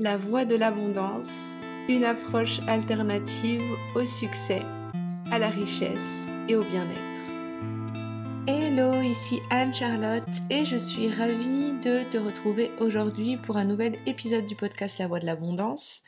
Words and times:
La 0.00 0.16
voie 0.16 0.44
de 0.44 0.54
l'abondance, 0.54 1.58
une 1.88 2.04
approche 2.04 2.60
alternative 2.68 3.64
au 3.96 4.06
succès, 4.06 4.62
à 5.32 5.40
la 5.40 5.50
richesse 5.50 6.28
et 6.48 6.54
au 6.54 6.62
bien-être. 6.62 7.20
Hello, 8.46 9.02
ici 9.02 9.40
Anne-Charlotte 9.50 10.22
et 10.50 10.64
je 10.64 10.76
suis 10.76 11.08
ravie 11.08 11.72
de 11.82 12.08
te 12.12 12.16
retrouver 12.16 12.70
aujourd'hui 12.78 13.38
pour 13.38 13.56
un 13.56 13.64
nouvel 13.64 13.98
épisode 14.06 14.46
du 14.46 14.54
podcast 14.54 15.00
La 15.00 15.08
Voie 15.08 15.18
de 15.18 15.26
l'Abondance. 15.26 16.04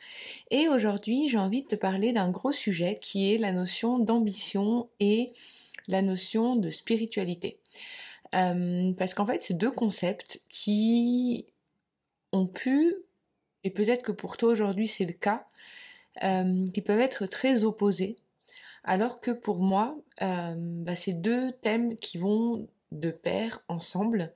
Et 0.51 0.69
aujourd'hui, 0.69 1.27
j'ai 1.27 1.37
envie 1.37 1.63
de 1.63 1.67
te 1.67 1.75
parler 1.75 2.13
d'un 2.13 2.29
gros 2.29 2.53
sujet 2.53 2.97
qui 3.01 3.33
est 3.33 3.37
la 3.37 3.51
notion 3.51 3.99
d'ambition 3.99 4.87
et 5.01 5.33
la 5.89 6.01
notion 6.01 6.55
de 6.55 6.69
spiritualité. 6.69 7.59
Euh, 8.35 8.93
parce 8.93 9.13
qu'en 9.13 9.25
fait, 9.25 9.41
c'est 9.41 9.57
deux 9.57 9.69
concepts 9.69 10.41
qui 10.47 11.47
ont 12.31 12.47
pu 12.47 12.95
et 13.63 13.69
peut-être 13.69 14.03
que 14.03 14.11
pour 14.11 14.37
toi 14.37 14.51
aujourd'hui 14.51 14.87
c'est 14.87 15.05
le 15.05 15.13
cas, 15.13 15.47
euh, 16.23 16.69
qui 16.71 16.81
peuvent 16.81 16.99
être 16.99 17.25
très 17.25 17.63
opposés, 17.63 18.17
alors 18.83 19.21
que 19.21 19.31
pour 19.31 19.59
moi, 19.59 19.97
euh, 20.21 20.55
bah, 20.57 20.93
c'est 20.93 21.13
deux 21.13 21.53
thèmes 21.53 21.95
qui 21.95 22.17
vont 22.17 22.67
de 22.91 23.11
pair 23.11 23.63
ensemble. 23.69 24.33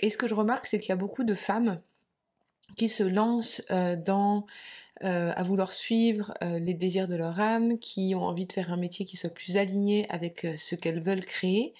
Et 0.00 0.10
ce 0.10 0.18
que 0.18 0.26
je 0.26 0.34
remarque, 0.34 0.66
c'est 0.66 0.78
qu'il 0.78 0.90
y 0.90 0.92
a 0.92 0.96
beaucoup 0.96 1.24
de 1.24 1.34
femmes 1.34 1.80
qui 2.76 2.90
se 2.90 3.02
lancent 3.02 3.62
euh, 3.70 3.96
dans 3.96 4.44
à 5.00 5.44
vouloir 5.44 5.74
suivre 5.74 6.34
les 6.42 6.74
désirs 6.74 7.06
de 7.06 7.14
leur 7.14 7.38
âme, 7.38 7.78
qui 7.78 8.16
ont 8.16 8.24
envie 8.24 8.46
de 8.46 8.52
faire 8.52 8.72
un 8.72 8.76
métier 8.76 9.06
qui 9.06 9.16
soit 9.16 9.30
plus 9.30 9.56
aligné 9.56 10.10
avec 10.10 10.44
ce 10.56 10.74
qu'elles 10.74 11.00
veulent 11.00 11.24
créer, 11.24 11.72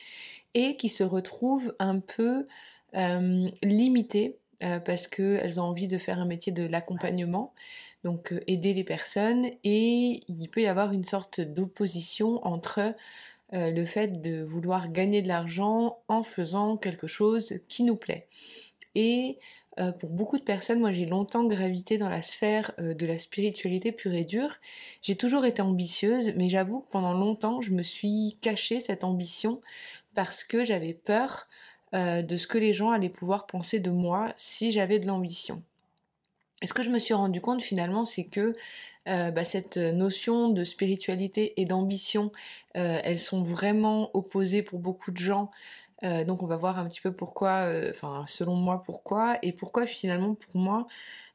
et 0.55 0.77
qui 0.77 0.89
se 0.89 1.03
retrouvent 1.03 1.75
un 1.81 1.99
peu 1.99 2.47
limitées 3.65 4.39
euh, 4.65 4.81
parce 4.81 5.07
qu'elles 5.07 5.61
ont 5.61 5.65
envie 5.65 5.87
de 5.87 5.99
faire 5.99 6.19
un 6.19 6.25
métier 6.25 6.51
de 6.51 6.67
l'accompagnement, 6.67 7.55
donc 8.03 8.33
euh, 8.33 8.41
aider 8.49 8.75
les 8.75 8.83
personnes, 8.83 9.47
et 9.63 10.23
il 10.27 10.49
peut 10.49 10.63
y 10.63 10.67
avoir 10.67 10.93
une 10.93 11.05
sorte 11.05 11.41
d'opposition 11.41 12.45
entre 12.45 12.81
euh, 13.53 13.71
le 13.71 13.85
fait 13.85 14.21
de 14.21 14.43
vouloir 14.43 14.91
gagner 14.91 15.23
de 15.23 15.29
l'argent 15.29 16.01
en 16.09 16.25
faisant 16.25 16.77
quelque 16.77 17.07
chose 17.07 17.61
qui 17.69 17.85
nous 17.85 17.97
plaît. 17.97 18.27
Et 18.95 19.39
pour 20.01 20.11
beaucoup 20.11 20.39
de 20.39 20.43
personnes, 20.43 20.81
moi 20.81 20.91
j'ai 20.91 21.07
longtemps 21.07 21.45
gravité 21.45 21.99
dans 21.99 22.09
la 22.09 22.21
sphère 22.21 22.73
de 22.79 23.07
la 23.07 23.17
spiritualité 23.17 23.93
pure 23.93 24.13
et 24.13 24.25
dure. 24.25 24.57
J'ai 25.03 25.15
toujours 25.15 25.45
été 25.45 25.63
ambitieuse, 25.63 26.33
mais 26.35 26.49
j'avoue 26.49 26.81
que 26.81 26.91
pendant 26.91 27.13
longtemps 27.13 27.61
je 27.61 27.71
me 27.71 27.85
suis 27.85 28.39
cachée 28.41 28.81
cette 28.81 29.05
ambition 29.05 29.61
parce 30.17 30.43
que 30.43 30.65
j'avais 30.65 30.95
peur 30.95 31.47
euh, 31.95 32.23
de 32.23 32.37
ce 32.37 32.47
que 32.47 32.59
les 32.59 32.75
gens 32.75 32.91
allaient 32.91 33.09
pouvoir 33.09 33.47
penser 33.47 33.81
de 33.81 33.91
moi 33.91 34.33
si 34.37 34.73
j'avais 34.73 34.99
de 34.99 35.07
l'ambition. 35.07 35.63
Et 36.61 36.67
ce 36.67 36.75
que 36.75 36.83
je 36.83 36.91
me 36.91 36.99
suis 36.99 37.15
rendu 37.15 37.41
compte 37.41 37.63
finalement, 37.63 38.05
c'est 38.05 38.27
que 38.27 38.55
euh, 39.09 39.31
bah, 39.31 39.45
cette 39.45 39.79
notion 39.79 40.51
de 40.51 40.65
spiritualité 40.65 41.59
et 41.61 41.65
d'ambition, 41.65 42.31
euh, 42.77 43.01
elles 43.05 43.21
sont 43.21 43.43
vraiment 43.43 44.11
opposées 44.15 44.63
pour 44.63 44.81
beaucoup 44.81 45.13
de 45.13 45.17
gens. 45.17 45.51
donc 46.03 46.43
on 46.45 46.47
va 46.47 46.57
voir 46.57 46.79
un 46.79 46.89
petit 46.89 47.01
peu 47.01 47.11
pourquoi, 47.13 47.67
enfin 47.91 48.25
selon 48.29 48.55
moi 48.55 48.81
pourquoi, 48.85 49.39
et 49.43 49.53
pourquoi 49.53 49.85
finalement 49.87 50.35
pour 50.35 50.61
moi 50.61 50.87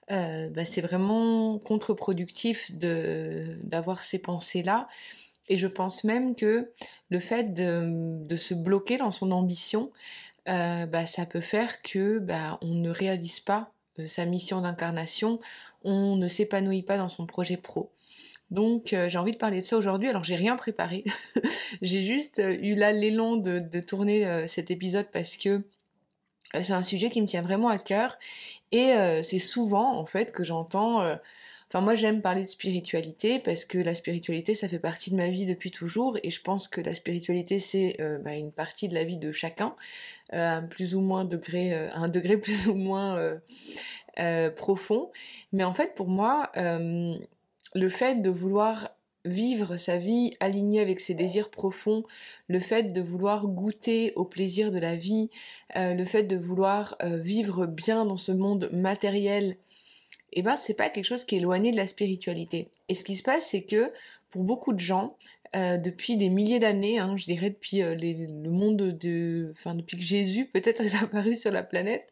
bah, 0.08 0.66
c'est 0.66 0.82
vraiment 0.82 1.58
contre-productif 1.60 2.72
d'avoir 2.72 4.04
ces 4.04 4.20
pensées-là. 4.20 4.88
Et 5.50 5.58
je 5.58 5.67
pense 5.67 6.04
même 6.04 6.36
que 6.36 6.72
le 7.10 7.20
fait 7.20 7.54
de, 7.54 8.26
de 8.26 8.36
se 8.36 8.54
bloquer 8.54 8.98
dans 8.98 9.12
son 9.12 9.32
ambition, 9.32 9.92
euh, 10.49 10.86
bah, 10.86 11.05
ça 11.05 11.25
peut 11.25 11.41
faire 11.41 11.81
que 11.81 12.19
bah, 12.19 12.58
on 12.61 12.73
ne 12.73 12.89
réalise 12.89 13.39
pas 13.39 13.72
euh, 13.99 14.08
sa 14.08 14.25
mission 14.25 14.61
d'incarnation, 14.61 15.39
on 15.83 16.16
ne 16.16 16.27
s'épanouit 16.27 16.83
pas 16.83 16.97
dans 16.97 17.09
son 17.09 17.25
projet 17.25 17.58
pro. 17.58 17.91
Donc 18.52 18.94
euh, 18.94 19.09
j'ai 19.09 19.17
envie 19.17 19.31
de 19.31 19.38
parler 19.38 19.61
de 19.61 19.66
ça 19.66 19.77
aujourd'hui. 19.77 20.09
Alors 20.09 20.23
j'ai 20.23 20.36
rien 20.36 20.55
préparé, 20.55 21.05
j'ai 21.81 22.02
juste 22.02 22.41
eu 22.61 22.75
là 22.75 22.91
l'élan 22.91 23.37
de, 23.37 23.59
de, 23.59 23.80
tourner 23.80 24.48
cet 24.48 24.70
épisode 24.70 25.08
parce 25.11 25.37
que 25.37 25.64
c'est 26.53 26.73
un 26.73 26.83
sujet 26.83 27.09
qui 27.09 27.21
me 27.21 27.26
tient 27.27 27.42
vraiment 27.42 27.70
à 27.70 27.77
cœur 27.80 28.20
et 28.71 28.93
c'est 29.23 29.39
souvent 29.39 29.98
en 29.98 30.05
fait 30.05 30.32
que 30.32 30.43
j'entends 30.43 31.17
Enfin, 31.73 31.84
moi, 31.84 31.95
j'aime 31.95 32.22
parler 32.22 32.44
de 32.44 32.48
spiritualité 32.48 33.39
parce 33.39 33.66
que 33.66 33.80
la 33.80 33.95
spiritualité, 33.95 34.54
ça 34.54 34.67
fait 34.67 34.78
partie 34.78 35.10
de 35.10 35.16
ma 35.16 35.30
vie 35.30 35.48
depuis 35.48 35.72
toujours, 35.72 36.20
et 36.22 36.30
je 36.30 36.39
pense 36.39 36.67
que 36.67 36.80
la 36.82 36.94
spiritualité, 36.94 37.58
c'est 37.58 37.95
euh, 38.00 38.20
bah, 38.20 38.36
une 38.36 38.52
partie 38.52 38.88
de 38.88 38.94
la 38.94 39.04
vie 39.04 39.17
de 39.17 39.32
chacun, 39.32 39.76
euh, 40.33 40.62
plus 40.62 40.94
ou 40.94 41.02
moins 41.02 41.26
degré, 41.26 41.73
euh, 41.73 41.89
un 41.95 42.10
degré 42.10 42.38
plus 42.39 42.67
ou 42.67 42.76
moins 42.76 43.39
profond. 44.56 45.12
Mais 45.52 45.64
en 45.64 45.73
fait, 45.73 45.95
pour 45.95 46.10
moi, 46.10 46.52
le 46.56 47.89
fait 47.89 48.22
de 48.22 48.30
vouloir 48.30 48.92
vivre 49.26 49.78
sa 49.78 49.98
vie 49.98 50.36
alignée 50.39 50.80
avec 50.80 51.00
ses 51.00 51.16
désirs 51.16 51.50
profonds, 51.50 52.04
le 52.48 52.60
fait 52.60 52.94
de 52.94 53.02
vouloir 53.02 53.48
goûter 53.48 54.14
au 54.16 54.26
plaisir 54.26 54.72
de 54.72 54.78
la 54.78 54.95
vie, 54.95 55.32
le 55.76 56.04
fait 56.06 56.23
de 56.23 56.36
vouloir 56.36 56.98
vivre 57.02 57.66
bien 57.66 58.06
dans 58.06 58.17
ce 58.17 58.32
monde 58.32 58.70
matériel 58.72 59.56
eh 60.36 60.42
ben 60.42 60.55
c'est 60.55 60.76
pas 60.76 60.89
quelque 60.89 61.05
chose 61.05 61.26
qui 61.26 61.36
est 61.36 61.39
éloigné 61.39 61.71
de 61.71 61.77
la 61.77 61.88
spiritualité. 61.88 62.70
Et 62.89 62.95
ce 62.95 63.04
qui 63.04 63.16
se 63.16 63.23
passe, 63.23 63.48
c'est 63.49 63.64
que 63.64 63.92
pour 64.30 64.44
beaucoup 64.44 64.73
de 64.73 64.80
gens, 64.80 65.17
euh, 65.55 65.77
depuis 65.77 66.17
des 66.17 66.30
milliers 66.30 66.60
d'années, 66.60 66.98
hein, 66.98 67.16
je 67.16 67.26
dirais 67.26 67.52
depuis 67.52 67.83
euh, 67.83 67.95
le 67.95 68.49
monde 68.49 68.77
de, 68.77 69.49
enfin 69.52 69.76
depuis 69.76 69.98
que 69.98 70.04
Jésus 70.04 70.48
peut-être 70.48 70.82
est 70.82 70.95
apparu 71.04 71.36
sur 71.36 71.52
la 71.52 71.61
planète, 71.61 72.11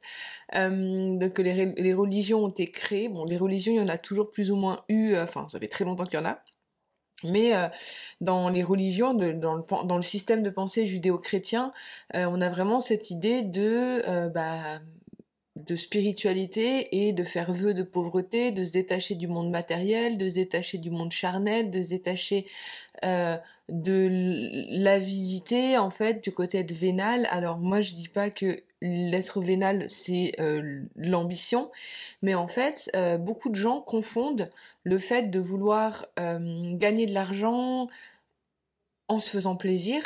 euh, 0.56 1.18
donc 1.18 1.40
les, 1.40 1.66
les, 1.66 1.94
religions 1.94 2.44
ont 2.44 2.50
été 2.50 2.70
créées. 2.70 3.09
Bon, 3.09 3.26
les 3.26 3.38
religions, 3.38 3.74
il 3.74 3.78
y 3.78 3.82
en 3.82 3.88
a 3.88 3.98
toujours 3.98 4.32
plus 4.32 4.52
ou 4.52 4.56
moins 4.56 4.84
eu. 4.90 5.14
Euh, 5.14 5.24
enfin, 5.24 5.48
ça 5.48 5.59
fait 5.59 5.68
très 5.68 5.86
longtemps 5.86 6.03
qu'il 6.03 6.20
y 6.20 6.22
en 6.22 6.26
a. 6.26 6.40
Mais 7.24 7.56
euh, 7.56 7.68
dans 8.20 8.50
les 8.50 8.64
religions, 8.64 9.14
dans, 9.14 9.56
le, 9.56 9.86
dans, 9.86 9.98
le, 9.98 10.03
système 10.03 10.44
de 10.44 10.50
pensée 10.50 10.88
judéo-chrétien, 10.88 11.72
on 12.14 12.42
a 12.42 12.50
vraiment 12.50 12.80
cette 12.80 13.12
idée 13.12 13.44
de 13.44 14.30
bah, 14.30 14.80
de 15.66 15.76
spiritualité 15.76 17.06
et 17.08 17.14
de 17.14 17.24
faire 17.24 17.52
vœu 17.52 17.74
de 17.74 17.84
pauvreté, 17.84 18.52
de 18.52 18.64
se 18.64 18.72
détacher 18.72 19.16
du 19.16 19.28
monde 19.28 19.50
matériel, 19.50 20.18
de 20.18 20.30
se 20.30 20.36
détacher 20.36 20.78
du 20.78 20.90
monde 20.90 21.12
charnel, 21.12 21.72
de 21.72 21.82
se 21.82 21.90
détacher 21.90 22.46
euh, 23.04 23.38
de 23.70 24.10
la 24.70 25.00
visiter 25.00 25.78
en 25.78 25.90
fait 25.90 26.24
du 26.24 26.32
côté 26.32 26.64
de 26.64 26.74
vénal. 26.74 27.28
Alors 27.32 27.58
moi 27.58 27.82
je 27.82 27.96
dis 27.96 28.10
pas 28.10 28.30
que 28.30 28.62
l'être 28.82 29.42
vénal 29.42 29.90
c'est 29.90 30.34
euh, 30.40 30.82
l'ambition, 30.96 31.72
mais 32.22 32.36
en 32.36 32.48
fait 32.48 32.90
euh, 32.96 33.18
beaucoup 33.18 33.50
de 33.50 33.56
gens 33.56 33.82
confondent 33.82 34.50
le 34.84 34.98
fait 34.98 35.30
de 35.30 35.40
vouloir 35.40 36.08
gagner 36.18 37.06
de 37.06 37.14
l'argent 37.14 37.88
en 39.08 39.20
se 39.20 39.30
faisant 39.30 39.56
plaisir 39.56 40.04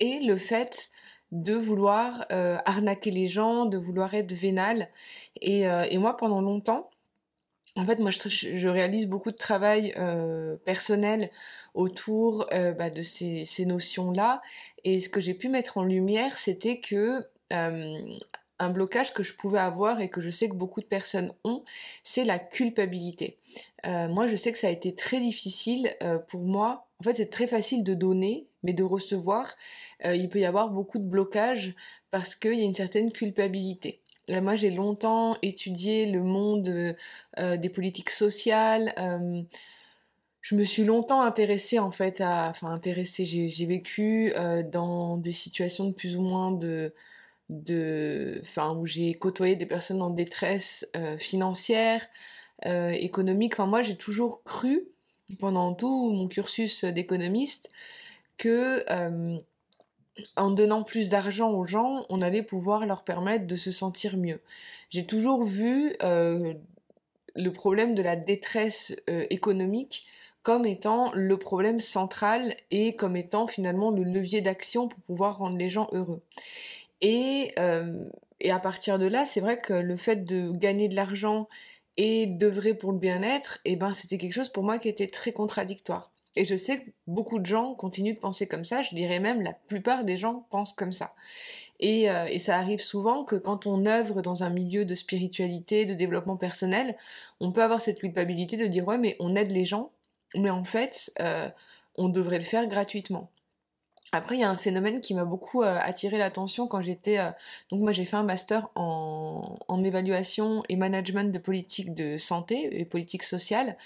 et 0.00 0.20
le 0.20 0.36
fait 0.36 0.90
de 1.32 1.54
vouloir 1.54 2.26
euh, 2.30 2.58
arnaquer 2.66 3.10
les 3.10 3.26
gens, 3.26 3.64
de 3.64 3.78
vouloir 3.78 4.14
être 4.14 4.32
vénal. 4.32 4.88
Et, 5.40 5.66
euh, 5.66 5.84
et 5.90 5.96
moi, 5.98 6.16
pendant 6.16 6.42
longtemps, 6.42 6.90
en 7.74 7.86
fait, 7.86 7.98
moi, 7.98 8.10
je, 8.10 8.68
réalise 8.68 9.08
beaucoup 9.08 9.30
de 9.30 9.36
travail 9.36 9.94
euh, 9.96 10.56
personnel 10.66 11.30
autour 11.72 12.46
bah, 12.50 12.90
de 12.90 13.00
ces, 13.00 13.46
ces 13.46 13.64
notions-là. 13.64 14.42
Et 14.84 15.00
ce 15.00 15.08
que 15.08 15.22
j'ai 15.22 15.32
pu 15.32 15.48
mettre 15.48 15.78
en 15.78 15.84
lumière, 15.84 16.36
c'était 16.36 16.80
que 16.80 17.26
un 17.50 18.70
blocage 18.70 19.12
que 19.12 19.22
je 19.22 19.34
pouvais 19.34 19.58
avoir 19.58 20.00
et 20.00 20.08
que 20.08 20.20
je 20.20 20.30
sais 20.30 20.48
que 20.48 20.54
beaucoup 20.54 20.80
de 20.80 20.86
personnes 20.86 21.32
ont, 21.44 21.64
c'est 22.02 22.24
la 22.24 22.38
culpabilité. 22.38 23.38
moi, 23.84 24.26
je 24.26 24.36
sais 24.36 24.52
que 24.52 24.58
ça 24.58 24.68
a 24.68 24.70
été 24.70 24.94
très 24.94 25.20
difficile 25.20 25.96
pour 26.28 26.42
moi. 26.42 26.88
En 27.02 27.04
fait, 27.04 27.14
c'est 27.14 27.30
très 27.30 27.48
facile 27.48 27.82
de 27.82 27.94
donner 27.94 28.46
mais 28.62 28.72
de 28.72 28.84
recevoir, 28.84 29.56
euh, 30.04 30.14
il 30.14 30.28
peut 30.28 30.38
y 30.38 30.44
avoir 30.44 30.70
beaucoup 30.70 30.98
de 31.00 31.04
blocages 31.04 31.74
parce 32.12 32.36
qu'il 32.36 32.54
y 32.54 32.62
a 32.62 32.64
une 32.64 32.74
certaine 32.74 33.10
culpabilité. 33.10 34.00
Là, 34.28 34.40
moi, 34.40 34.54
j'ai 34.54 34.70
longtemps 34.70 35.36
étudié 35.42 36.06
le 36.06 36.22
monde 36.22 36.94
euh, 37.38 37.56
des 37.56 37.68
politiques 37.68 38.10
sociales. 38.10 38.94
Euh, 38.98 39.42
je 40.42 40.54
me 40.54 40.62
suis 40.62 40.84
longtemps 40.84 41.22
intéressée 41.22 41.80
en 41.80 41.90
fait 41.90 42.20
enfin 42.20 42.68
intéressée, 42.70 43.24
j'ai 43.24 43.66
vécu 43.66 44.32
dans 44.72 45.16
des 45.16 45.32
situations 45.32 45.86
de 45.86 45.92
plus 45.92 46.16
ou 46.16 46.22
moins 46.22 46.52
de, 46.52 46.94
de, 47.48 48.40
enfin 48.42 48.76
où 48.76 48.84
j'ai 48.86 49.14
côtoyé 49.14 49.54
des 49.54 49.66
personnes 49.66 50.02
en 50.02 50.10
détresse 50.10 50.84
financière, 51.18 52.08
économique. 52.66 53.54
Enfin 53.54 53.66
moi, 53.66 53.82
j'ai 53.82 53.96
toujours 53.96 54.42
cru 54.42 54.91
pendant 55.38 55.74
tout 55.74 56.10
mon 56.10 56.28
cursus 56.28 56.84
d'économiste 56.84 57.70
que 58.36 58.84
euh, 58.90 59.38
en 60.36 60.50
donnant 60.50 60.82
plus 60.82 61.08
d'argent 61.08 61.52
aux 61.52 61.64
gens, 61.64 62.04
on 62.08 62.22
allait 62.22 62.42
pouvoir 62.42 62.86
leur 62.86 63.04
permettre 63.04 63.46
de 63.46 63.56
se 63.56 63.70
sentir 63.70 64.16
mieux. 64.16 64.40
J'ai 64.90 65.06
toujours 65.06 65.44
vu 65.44 65.94
euh, 66.02 66.52
le 67.34 67.52
problème 67.52 67.94
de 67.94 68.02
la 68.02 68.16
détresse 68.16 68.94
euh, 69.08 69.24
économique 69.30 70.06
comme 70.42 70.66
étant 70.66 71.12
le 71.14 71.36
problème 71.36 71.78
central 71.78 72.54
et 72.72 72.96
comme 72.96 73.16
étant 73.16 73.46
finalement 73.46 73.92
le 73.92 74.02
levier 74.02 74.40
d'action 74.40 74.88
pour 74.88 74.98
pouvoir 75.00 75.38
rendre 75.38 75.56
les 75.56 75.68
gens 75.68 75.88
heureux. 75.92 76.20
Et, 77.00 77.54
et 78.40 78.50
à 78.50 78.58
partir 78.58 78.98
de 78.98 79.06
là, 79.06 79.24
c'est 79.24 79.40
vrai 79.40 79.60
que 79.60 79.72
le 79.72 79.96
fait 79.96 80.24
de 80.24 80.50
gagner 80.50 80.88
de 80.88 80.96
l'argent 80.96 81.48
et 81.96 82.26
d'œuvrer 82.26 82.74
pour 82.74 82.92
le 82.92 82.98
bien-être, 82.98 83.60
et 83.64 83.72
eh 83.72 83.76
ben 83.76 83.92
c'était 83.92 84.18
quelque 84.18 84.32
chose 84.32 84.48
pour 84.48 84.64
moi 84.64 84.78
qui 84.78 84.88
était 84.88 85.08
très 85.08 85.32
contradictoire. 85.32 86.10
Et 86.34 86.44
je 86.46 86.56
sais 86.56 86.80
que 86.80 86.90
beaucoup 87.06 87.38
de 87.38 87.46
gens 87.46 87.74
continuent 87.74 88.14
de 88.14 88.18
penser 88.18 88.46
comme 88.46 88.64
ça, 88.64 88.82
je 88.82 88.94
dirais 88.94 89.20
même 89.20 89.42
la 89.42 89.52
plupart 89.52 90.04
des 90.04 90.16
gens 90.16 90.46
pensent 90.50 90.72
comme 90.72 90.92
ça. 90.92 91.14
Et, 91.80 92.10
euh, 92.10 92.24
et, 92.26 92.38
ça 92.38 92.56
arrive 92.56 92.80
souvent 92.80 93.24
que 93.24 93.36
quand 93.36 93.66
on 93.66 93.86
œuvre 93.86 94.22
dans 94.22 94.44
un 94.44 94.50
milieu 94.50 94.84
de 94.84 94.94
spiritualité, 94.94 95.84
de 95.84 95.94
développement 95.94 96.36
personnel, 96.36 96.96
on 97.40 97.52
peut 97.52 97.62
avoir 97.62 97.80
cette 97.80 97.98
culpabilité 97.98 98.56
de 98.56 98.66
dire 98.66 98.86
ouais 98.86 98.98
mais 98.98 99.16
on 99.20 99.36
aide 99.36 99.50
les 99.50 99.64
gens, 99.64 99.90
mais 100.34 100.50
en 100.50 100.64
fait 100.64 101.12
euh, 101.20 101.50
on 101.96 102.08
devrait 102.08 102.38
le 102.38 102.44
faire 102.44 102.66
gratuitement. 102.66 103.30
Après, 104.14 104.36
il 104.36 104.40
y 104.40 104.44
a 104.44 104.50
un 104.50 104.58
phénomène 104.58 105.00
qui 105.00 105.14
m'a 105.14 105.24
beaucoup 105.24 105.62
euh, 105.62 105.78
attiré 105.80 106.18
l'attention 106.18 106.66
quand 106.66 106.82
j'étais... 106.82 107.18
Euh, 107.18 107.30
donc 107.70 107.80
moi, 107.80 107.92
j'ai 107.92 108.04
fait 108.04 108.16
un 108.16 108.22
master 108.22 108.68
en, 108.74 109.56
évaluation 109.84 110.62
et 110.68 110.76
management 110.76 111.32
de 111.32 111.38
politique 111.38 111.94
de 111.94 112.18
santé 112.18 112.78
et 112.78 112.84
politique 112.84 113.22
sociale. 113.22 113.76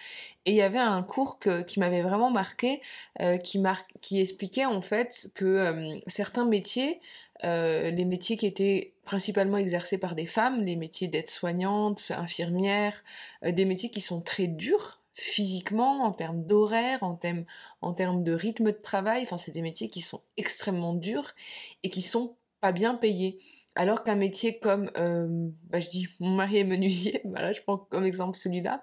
Et 0.45 0.51
il 0.51 0.57
y 0.57 0.63
avait 0.63 0.79
un 0.79 1.03
cours 1.03 1.39
qui 1.67 1.81
m'avait 1.81 2.03
vraiment 2.03 2.31
marqué, 2.31 2.83
euh, 3.23 3.37
qui, 3.37 3.63
qui 4.01 4.21
expliquait 4.21 4.67
en 4.67 4.83
fait 4.83 5.31
que 5.35 5.99
certains 6.07 6.45
métiers, 6.45 7.01
les 7.43 8.05
métiers 8.05 8.37
qui 8.37 8.47
étaient 8.47 8.93
principalement 9.05 9.57
exercés 9.57 9.97
par 9.97 10.15
des 10.15 10.27
femmes, 10.27 10.63
les 10.63 10.77
métiers 10.77 11.09
d'aide-soignante, 11.09 12.13
infirmière, 12.17 13.05
des 13.43 13.65
métiers 13.65 13.91
qui 13.91 14.01
sont 14.01 14.21
très 14.21 14.49
durs, 14.49 15.01
physiquement, 15.17 16.05
en 16.05 16.13
termes 16.13 16.45
d'horaire, 16.45 17.03
en 17.03 17.15
termes, 17.15 18.23
de 18.23 18.33
rythme 18.33 18.67
de 18.67 18.71
travail. 18.71 19.23
Enfin, 19.23 19.39
c'est 19.39 19.51
des 19.51 19.63
métiers 19.63 19.89
qui 19.89 20.03
sont 20.03 20.21
extrêmement 20.37 20.93
durs 20.93 21.35
et 21.83 21.91
qui 21.91 22.03
sont 22.03 22.37
pas 22.61 22.71
bien 22.71 22.95
payés. 22.95 23.39
Alors 23.77 24.05
qu'un 24.05 24.15
métier 24.15 24.59
comme, 24.59 24.91
euh, 24.99 25.49
bah, 25.71 25.81
je 25.81 25.89
dis, 25.89 26.09
mon 26.21 26.31
mari 26.31 26.59
est 26.59 26.65
menuisier, 26.65 27.23
je 27.25 27.63
prends 27.63 27.79
comme 27.79 28.05
exemple 28.05 28.37
celui-là, 28.37 28.83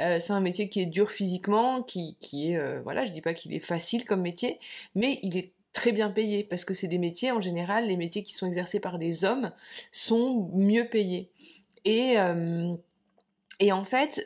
euh, 0.00 0.20
c'est 0.20 0.32
un 0.32 0.40
métier 0.40 0.70
qui 0.70 0.80
est 0.80 0.86
dur 0.86 1.10
physiquement, 1.10 1.82
qui, 1.82 2.16
qui 2.18 2.52
est, 2.52 2.56
euh, 2.56 2.80
voilà, 2.82 3.04
je 3.04 3.10
dis 3.10 3.20
pas 3.20 3.34
qu'il 3.34 3.54
est 3.54 3.60
facile 3.60 4.06
comme 4.06 4.22
métier, 4.22 4.58
mais 4.94 5.18
il 5.22 5.36
est 5.36 5.52
très 5.74 5.92
bien 5.92 6.10
payé 6.10 6.44
parce 6.44 6.64
que 6.64 6.72
c'est 6.72 6.88
des 6.88 6.98
métiers, 6.98 7.30
en 7.30 7.42
général, 7.42 7.88
les 7.88 7.96
métiers 7.96 8.22
qui 8.22 8.32
sont 8.32 8.46
exercés 8.46 8.80
par 8.80 8.98
des 8.98 9.24
hommes 9.24 9.52
sont 9.90 10.50
mieux 10.54 10.88
payés. 10.88 11.30
Et 11.84 13.72
en 13.72 13.84
fait, 13.84 14.24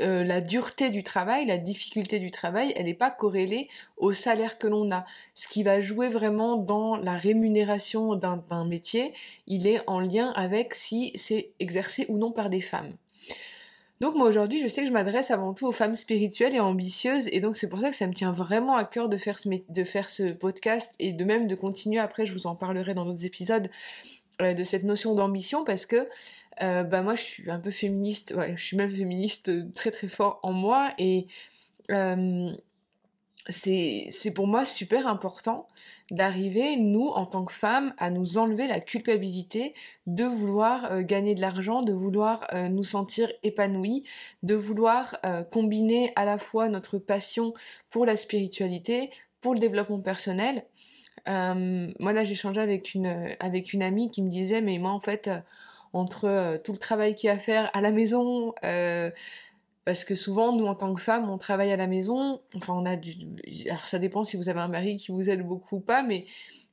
euh, 0.00 0.24
la 0.24 0.40
dureté 0.40 0.90
du 0.90 1.02
travail, 1.02 1.46
la 1.46 1.58
difficulté 1.58 2.18
du 2.18 2.30
travail, 2.30 2.72
elle 2.76 2.86
n'est 2.86 2.94
pas 2.94 3.10
corrélée 3.10 3.68
au 3.96 4.12
salaire 4.12 4.58
que 4.58 4.66
l'on 4.66 4.90
a. 4.90 5.04
Ce 5.34 5.48
qui 5.48 5.62
va 5.62 5.80
jouer 5.80 6.08
vraiment 6.08 6.56
dans 6.56 6.96
la 6.96 7.16
rémunération 7.16 8.14
d'un 8.14 8.64
métier, 8.64 9.14
il 9.46 9.66
est 9.66 9.82
en 9.86 10.00
lien 10.00 10.32
avec 10.36 10.74
si 10.74 11.12
c'est 11.14 11.50
exercé 11.60 12.06
ou 12.08 12.18
non 12.18 12.32
par 12.32 12.50
des 12.50 12.60
femmes. 12.60 12.92
Donc 14.00 14.14
moi 14.14 14.26
aujourd'hui, 14.26 14.62
je 14.62 14.66
sais 14.66 14.82
que 14.82 14.88
je 14.88 14.92
m'adresse 14.92 15.30
avant 15.30 15.52
tout 15.52 15.66
aux 15.66 15.72
femmes 15.72 15.94
spirituelles 15.94 16.54
et 16.54 16.60
ambitieuses, 16.60 17.28
et 17.32 17.40
donc 17.40 17.58
c'est 17.58 17.68
pour 17.68 17.80
ça 17.80 17.90
que 17.90 17.96
ça 17.96 18.06
me 18.06 18.14
tient 18.14 18.32
vraiment 18.32 18.76
à 18.76 18.84
cœur 18.84 19.10
de 19.10 19.18
faire 19.18 19.38
ce, 19.38 20.32
podcast 20.32 20.94
et 20.98 21.12
de 21.12 21.24
même 21.24 21.46
de 21.46 21.54
continuer 21.54 21.98
après, 21.98 22.24
je 22.24 22.32
vous 22.32 22.46
en 22.46 22.54
parlerai 22.54 22.94
dans 22.94 23.04
d'autres 23.04 23.26
épisodes, 23.26 23.68
euh, 24.40 24.54
de 24.54 24.64
cette 24.64 24.84
notion 24.84 25.14
d'ambition, 25.14 25.64
parce 25.64 25.84
que 25.84 26.08
euh, 26.62 26.82
bah 26.82 27.00
moi 27.02 27.14
je 27.14 27.22
suis 27.22 27.50
un 27.50 27.58
peu 27.58 27.70
féministe, 27.70 28.34
ouais, 28.36 28.54
je 28.56 28.62
suis 28.62 28.76
même 28.76 28.90
féministe 28.94 29.48
euh, 29.48 29.70
très 29.74 29.90
très 29.90 30.08
fort 30.08 30.40
en 30.42 30.52
moi 30.52 30.92
et 30.98 31.26
c'est 33.48 34.34
pour 34.34 34.46
moi 34.46 34.64
super 34.64 35.06
important 35.06 35.68
d'arriver, 36.10 36.76
nous, 36.76 37.06
en 37.08 37.24
tant 37.24 37.44
que 37.44 37.52
femmes, 37.52 37.94
à 37.98 38.10
nous 38.10 38.36
enlever 38.36 38.66
la 38.66 38.80
culpabilité 38.80 39.74
de 40.06 40.24
vouloir 40.24 40.92
euh, 40.92 41.02
gagner 41.02 41.34
de 41.34 41.40
l'argent, 41.40 41.82
de 41.82 41.92
vouloir 41.92 42.46
nous 42.70 42.84
sentir 42.84 43.32
épanouies, 43.42 44.04
de 44.42 44.54
vouloir 44.54 45.18
combiner 45.50 46.12
à 46.16 46.24
la 46.24 46.36
fois 46.36 46.68
notre 46.68 46.98
passion 46.98 47.54
pour 47.90 48.04
la 48.04 48.16
spiritualité, 48.16 49.10
pour 49.40 49.54
le 49.54 49.60
développement 49.60 50.00
personnel. 50.00 50.64
moi 51.26 52.12
là 52.12 52.24
changé 52.24 52.60
avec 52.60 52.94
une, 52.94 53.34
avec 53.40 53.72
une 53.72 53.82
amie 53.82 54.10
qui 54.10 54.22
me 54.22 54.28
disait 54.28 54.60
mais 54.60 54.78
moi 54.78 54.90
en 54.90 55.00
fait 55.00 55.30
entre 55.92 56.26
euh, 56.26 56.58
tout 56.58 56.72
le 56.72 56.78
travail 56.78 57.14
qu'il 57.14 57.28
y 57.28 57.30
a 57.30 57.34
à 57.34 57.38
faire 57.38 57.70
à 57.74 57.80
la 57.80 57.90
maison, 57.90 58.54
euh, 58.64 59.10
parce 59.84 60.04
que 60.04 60.14
souvent, 60.14 60.52
nous, 60.52 60.66
en 60.66 60.74
tant 60.74 60.94
que 60.94 61.00
femmes, 61.00 61.28
on 61.30 61.38
travaille 61.38 61.72
à 61.72 61.76
la 61.76 61.86
maison. 61.86 62.40
Enfin, 62.54 62.74
on 62.74 62.86
a 62.86 62.96
du... 62.96 63.14
Alors, 63.66 63.86
ça 63.86 63.98
dépend 63.98 64.24
si 64.24 64.36
vous 64.36 64.48
avez 64.48 64.60
un 64.60 64.68
mari 64.68 64.98
qui 64.98 65.10
vous 65.10 65.30
aide 65.30 65.42
beaucoup 65.42 65.76
ou 65.76 65.80
pas, 65.80 66.02
mais 66.02 66.26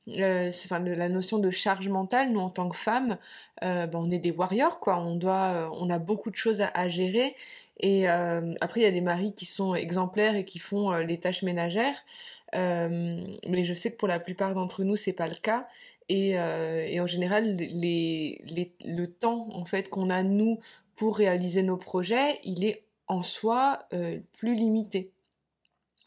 euh, 0.08 0.50
enfin, 0.64 0.78
la 0.80 1.08
notion 1.08 1.38
de 1.38 1.50
charge 1.50 1.88
mentale, 1.88 2.30
nous, 2.32 2.40
en 2.40 2.50
tant 2.50 2.68
que 2.68 2.76
femmes, 2.76 3.18
ben, 3.62 3.90
on 3.94 4.10
est 4.10 4.18
des 4.18 4.30
warriors, 4.30 4.78
quoi. 4.78 4.98
On 5.00 5.16
doit... 5.16 5.70
on 5.80 5.90
a 5.90 5.98
beaucoup 5.98 6.30
de 6.30 6.36
choses 6.36 6.60
à, 6.60 6.88
gérer. 6.88 7.34
Et 7.80 8.06
après, 8.08 8.80
il 8.80 8.84
y 8.84 8.86
a 8.86 8.90
des 8.90 9.00
maris 9.00 9.34
qui 9.34 9.46
sont 9.46 9.74
exemplaires 9.74 10.36
et 10.36 10.44
qui 10.44 10.58
font 10.58 10.92
les 10.92 11.18
tâches 11.18 11.42
ménagères. 11.42 12.04
Mais 12.54 13.64
je 13.64 13.72
sais 13.72 13.92
que 13.92 13.96
pour 13.96 14.08
la 14.08 14.20
plupart 14.20 14.54
d'entre 14.54 14.84
nous, 14.84 14.96
c'est 14.96 15.12
pas 15.12 15.28
le 15.28 15.34
cas. 15.34 15.68
Euh, 16.10 16.86
et, 16.86 17.00
en 17.00 17.06
général, 17.06 17.56
le 17.58 19.06
temps 19.06 19.48
en 19.52 19.64
fait 19.64 19.88
qu'on 19.90 20.10
a 20.10 20.22
nous 20.22 20.58
pour 20.96 21.16
réaliser 21.16 21.62
nos 21.62 21.76
projets, 21.76 22.40
il 22.44 22.64
est 22.64 22.84
en 23.06 23.22
soi 23.22 23.80
euh, 23.92 24.18
plus 24.38 24.54
limité. 24.54 25.12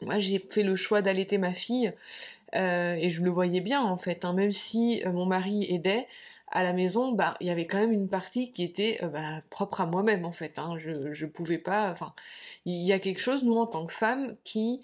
Moi, 0.00 0.18
j'ai 0.18 0.38
fait 0.38 0.64
le 0.64 0.76
choix 0.76 1.02
d'allaiter 1.02 1.38
ma 1.38 1.54
fille 1.54 1.92
euh, 2.56 2.94
et 2.94 3.10
je 3.10 3.22
le 3.22 3.30
voyais 3.30 3.60
bien 3.60 3.80
en 3.82 3.96
fait. 3.96 4.24
Hein. 4.24 4.32
même 4.32 4.52
si 4.52 5.02
mon 5.06 5.26
mari 5.26 5.66
aidait 5.72 6.08
à 6.48 6.62
la 6.62 6.72
maison, 6.72 7.12
bah 7.12 7.34
il 7.40 7.46
y 7.46 7.50
avait 7.50 7.66
quand 7.66 7.78
même 7.78 7.92
une 7.92 8.08
partie 8.08 8.50
qui 8.52 8.62
était 8.62 9.00
bah, 9.12 9.40
propre 9.48 9.80
à 9.80 9.86
moi-même 9.86 10.24
en 10.24 10.32
fait. 10.32 10.58
Hein. 10.58 10.76
je 10.78 11.26
pouvais 11.26 11.58
pas. 11.58 11.90
Enfin, 11.90 12.12
il 12.66 12.82
y 12.82 12.92
a 12.92 12.98
quelque 12.98 13.20
chose 13.20 13.44
nous 13.44 13.56
en 13.56 13.66
tant 13.66 13.86
que 13.86 13.92
femme 13.92 14.36
qui 14.44 14.82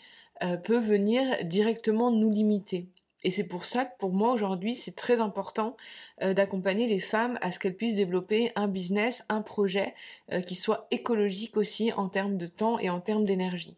peut 0.65 0.79
venir 0.79 1.45
directement 1.45 2.11
nous 2.11 2.31
limiter. 2.31 2.89
Et 3.25 3.31
c'est 3.31 3.45
pour 3.45 3.65
ça 3.65 3.85
que 3.85 3.97
pour 3.99 4.13
moi 4.13 4.33
aujourd'hui 4.33 4.75
c'est 4.75 4.95
très 4.95 5.21
important 5.21 5.77
euh, 6.23 6.35
d'accompagner 6.35 6.87
les 6.87 7.01
femmes 7.01 7.39
à 7.43 7.51
ce 7.51 7.59
qu'elles 7.59 7.77
puissent 7.77 7.97
développer 7.97 8.53
un 8.55 8.69
business, 8.69 9.25
un 9.29 9.43
projet 9.43 9.95
euh, 10.33 10.41
qui 10.41 10.55
soit 10.55 10.87
écologique 10.91 11.57
aussi 11.57 11.93
en 11.93 12.09
termes 12.09 12.37
de 12.37 12.47
temps 12.47 12.79
et 12.79 12.91
en 12.91 13.01
termes 13.01 13.25
d'énergie. 13.25 13.77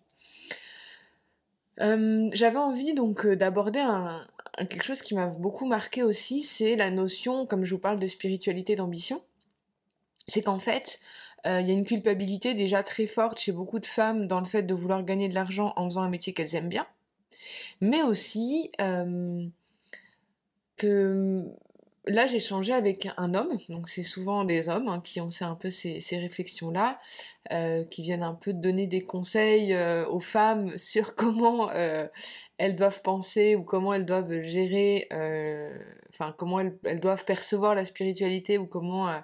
Euh, 1.81 2.29
j'avais 2.33 2.59
envie 2.59 2.93
donc 2.93 3.27
d'aborder 3.27 3.81
un, 3.81 4.27
quelque 4.59 4.85
chose 4.85 5.01
qui 5.01 5.15
m'a 5.15 5.27
beaucoup 5.27 5.67
marqué 5.67 6.03
aussi, 6.03 6.43
c'est 6.43 6.77
la 6.77 6.91
notion, 6.91 7.47
comme 7.47 7.65
je 7.65 7.75
vous 7.75 7.81
parle 7.81 7.99
de 7.99 8.07
spiritualité, 8.07 8.77
d'ambition, 8.77 9.23
c'est 10.27 10.43
qu'en 10.43 10.59
fait 10.59 11.01
il 11.45 11.67
y 11.67 11.71
a 11.71 11.75
une 11.75 11.85
culpabilité 11.85 12.55
déjà 12.55 12.83
très 12.83 13.07
forte 13.07 13.39
chez 13.39 13.53
beaucoup 13.53 13.79
de 13.79 13.87
femmes 13.87 14.27
dans 14.27 14.41
le 14.41 14.47
fait 14.47 14.63
de 14.63 14.75
vouloir 14.75 15.05
gagner 15.05 15.29
de 15.29 15.35
l'argent 15.35 15.73
en 15.77 15.85
faisant 15.85 16.03
un 16.03 16.11
métier 16.11 16.33
qu'elles 16.33 16.55
aiment 16.55 16.69
bien. 16.69 16.87
Mais 17.81 18.03
aussi 18.03 18.71
euh, 18.81 19.47
que 20.77 21.45
là 22.07 22.27
j'ai 22.27 22.41
changé 22.41 22.73
avec 22.73 23.09
un 23.17 23.35
homme, 23.35 23.57
donc 23.69 23.89
c'est 23.89 24.03
souvent 24.03 24.45
des 24.45 24.69
hommes 24.69 24.89
hein, 24.89 25.01
qui 25.03 25.21
ont 25.21 25.29
un 25.41 25.55
peu 25.55 25.71
ces, 25.71 26.01
réflexions-là, 26.13 27.01
euh, 27.53 27.85
qui 27.85 28.03
viennent 28.03 28.23
un 28.23 28.35
peu 28.35 28.53
donner 28.53 28.87
des 28.87 29.03
conseils 29.03 29.75
euh, 29.75 30.07
aux 30.09 30.21
femmes 30.21 30.77
sur 30.79 31.15
comment 31.15 31.71
elles 31.71 32.77
doivent 32.77 33.03
penser 33.03 33.55
ou 33.55 33.65
comment 33.65 33.95
elles 33.95 34.07
doivent 34.07 34.43
gérer, 34.43 35.09
enfin 36.11 36.35
comment 36.37 36.61
elles, 36.61 37.01
doivent 37.01 37.25
percevoir 37.25 37.75
la 37.75 37.85
spiritualité 37.85 38.59
ou 38.59 38.67
comment 38.67 39.23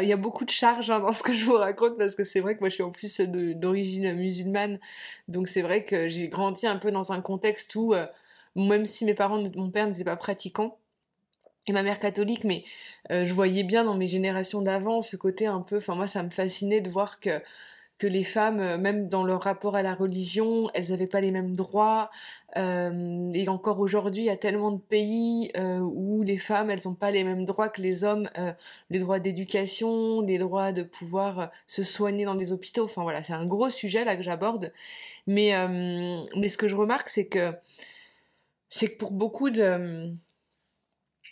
il 0.00 0.08
y 0.08 0.12
a 0.12 0.16
beaucoup 0.16 0.44
de 0.44 0.50
charges 0.50 0.90
hein, 0.90 1.00
dans 1.00 1.12
ce 1.12 1.22
que 1.22 1.32
je 1.32 1.44
vous 1.44 1.56
raconte 1.56 1.96
parce 1.98 2.14
que 2.14 2.24
c'est 2.24 2.40
vrai 2.40 2.54
que 2.54 2.60
moi 2.60 2.68
je 2.68 2.74
suis 2.74 2.82
en 2.82 2.90
plus 2.90 3.20
d'origine 3.20 4.12
musulmane, 4.14 4.78
donc 5.28 5.48
c'est 5.48 5.62
vrai 5.62 5.84
que 5.84 6.08
j'ai 6.08 6.28
grandi 6.28 6.66
un 6.66 6.76
peu 6.76 6.90
dans 6.90 7.12
un 7.12 7.20
contexte 7.20 7.74
où, 7.74 7.94
euh, 7.94 8.06
même 8.56 8.86
si 8.86 9.04
mes 9.04 9.14
parents, 9.14 9.42
mon 9.56 9.70
père 9.70 9.86
n'était 9.86 10.04
pas 10.04 10.16
pratiquant, 10.16 10.78
et 11.66 11.72
ma 11.72 11.82
mère 11.82 11.98
catholique, 11.98 12.44
mais 12.44 12.64
euh, 13.10 13.24
je 13.24 13.32
voyais 13.32 13.62
bien 13.62 13.84
dans 13.84 13.94
mes 13.94 14.06
générations 14.06 14.60
d'avant 14.60 15.02
ce 15.02 15.16
côté 15.16 15.46
un 15.46 15.60
peu, 15.60 15.78
enfin 15.78 15.94
moi 15.94 16.06
ça 16.06 16.22
me 16.22 16.30
fascinait 16.30 16.80
de 16.80 16.90
voir 16.90 17.20
que 17.20 17.40
que 17.98 18.06
les 18.06 18.24
femmes, 18.24 18.60
euh, 18.60 18.76
même 18.78 19.08
dans 19.08 19.24
leur 19.24 19.42
rapport 19.42 19.76
à 19.76 19.82
la 19.82 19.94
religion, 19.94 20.68
elles 20.74 20.90
n'avaient 20.90 21.06
pas 21.06 21.20
les 21.20 21.30
mêmes 21.30 21.54
droits. 21.54 22.10
Euh, 22.56 23.30
et 23.32 23.48
encore 23.48 23.80
aujourd'hui, 23.80 24.22
il 24.22 24.26
y 24.26 24.30
a 24.30 24.36
tellement 24.36 24.72
de 24.72 24.80
pays 24.80 25.52
euh, 25.56 25.78
où 25.78 26.22
les 26.22 26.38
femmes, 26.38 26.70
elles 26.70 26.80
n'ont 26.84 26.94
pas 26.94 27.10
les 27.12 27.22
mêmes 27.24 27.44
droits 27.44 27.68
que 27.68 27.80
les 27.82 28.04
hommes, 28.04 28.28
les 28.90 28.98
droits 28.98 29.20
d'éducation, 29.20 30.22
les 30.22 30.38
droits 30.38 30.72
de 30.72 30.82
pouvoir 30.82 31.50
se 31.66 31.82
soigner 31.82 32.24
dans 32.24 32.34
des 32.34 32.52
hôpitaux. 32.52 32.84
Enfin 32.84 33.02
voilà, 33.02 33.22
c'est 33.22 33.32
un 33.32 33.46
gros 33.46 33.70
sujet 33.70 34.04
là 34.04 34.16
que 34.16 34.22
j'aborde. 34.22 34.72
Mais 35.26 35.52
mais 36.36 36.48
ce 36.48 36.56
que 36.58 36.68
je 36.68 36.76
remarque, 36.76 37.08
c'est 37.08 37.26
que 37.28 37.52
c'est 38.70 38.88
que 38.92 38.98
pour 38.98 39.12
beaucoup 39.12 39.50
de 39.50 40.12